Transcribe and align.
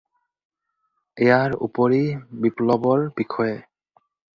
ইয়াৰ 1.23 1.55
উপৰি 1.69 2.03
বিপ্লৱৰ 2.47 3.09
বিষয়ে 3.19 3.57